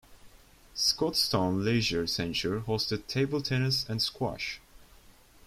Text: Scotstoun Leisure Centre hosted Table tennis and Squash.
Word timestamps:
Scotstoun 0.73 1.63
Leisure 1.63 2.07
Centre 2.07 2.61
hosted 2.61 3.05
Table 3.05 3.39
tennis 3.39 3.85
and 3.87 4.01
Squash. 4.01 4.59